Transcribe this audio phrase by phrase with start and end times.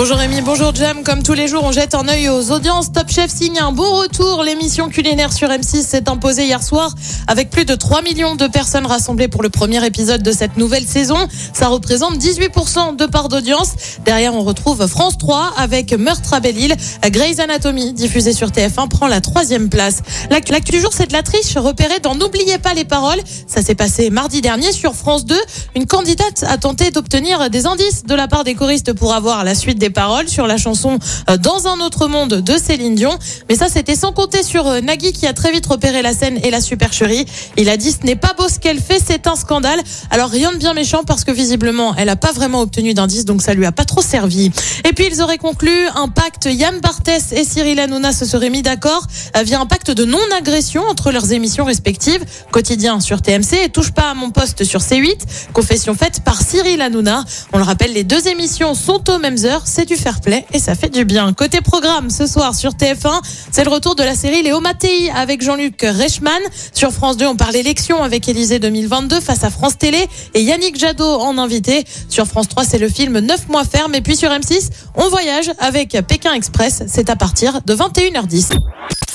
[0.00, 1.02] Bonjour Rémi, bonjour Jam.
[1.02, 2.92] Comme tous les jours, on jette un œil aux audiences.
[2.92, 4.44] Top Chef signe un bon retour.
[4.44, 6.94] L'émission culinaire sur M6 s'est imposée hier soir
[7.26, 10.86] avec plus de 3 millions de personnes rassemblées pour le premier épisode de cette nouvelle
[10.86, 11.16] saison.
[11.52, 13.70] Ça représente 18% de part d'audience.
[14.04, 16.76] Derrière, on retrouve France 3 avec Meurtre à Belle-Île.
[17.06, 20.02] Grey's Anatomy, diffusée sur TF1, prend la troisième place.
[20.30, 23.20] L'actu du jour, c'est de la triche repérée dans N'oubliez pas les paroles.
[23.48, 25.34] Ça s'est passé mardi dernier sur France 2.
[25.74, 29.56] Une candidate a tenté d'obtenir des indices de la part des choristes pour avoir la
[29.56, 30.98] suite des paroles sur la chanson
[31.30, 33.16] euh, Dans un autre monde de Céline Dion.
[33.48, 36.38] Mais ça, c'était sans compter sur euh, Nagui qui a très vite repéré la scène
[36.42, 37.26] et la supercherie.
[37.56, 39.80] Il a dit ce n'est pas beau ce qu'elle fait, c'est un scandale.
[40.10, 43.42] Alors rien de bien méchant parce que visiblement, elle a pas vraiment obtenu d'indices, donc
[43.42, 44.50] ça lui a pas trop servi.
[44.84, 46.48] Et puis ils auraient conclu un pacte.
[46.50, 50.82] Yann Barthès et Cyril Hanouna se seraient mis d'accord euh, via un pacte de non-agression
[50.82, 52.24] entre leurs émissions respectives.
[52.50, 55.18] Quotidien sur TMC et touche pas à mon poste sur C8.
[55.52, 57.24] Confession faite par Cyril Hanouna.
[57.52, 59.66] On le rappelle, les deux émissions sont aux mêmes heures.
[59.78, 61.32] C'est du fair play et ça fait du bien.
[61.32, 63.20] Côté programme, ce soir sur TF1,
[63.52, 66.42] c'est le retour de la série Léo Mattei avec Jean-Luc Reichmann.
[66.74, 70.76] Sur France 2, on parle élection avec Élysée 2022 face à France Télé et Yannick
[70.76, 71.84] Jadot en invité.
[72.08, 73.94] Sur France 3, c'est le film 9 mois ferme.
[73.94, 76.82] Et puis sur M6, on voyage avec Pékin Express.
[76.88, 78.58] C'est à partir de 21h10.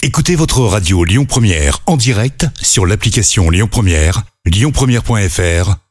[0.02, 5.76] Écoutez votre radio Lyon Première en direct sur l'application Lyon Première, lyonpremière.fr